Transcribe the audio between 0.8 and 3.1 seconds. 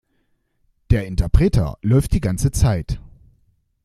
Der Interpreter läuft die ganze Zeit.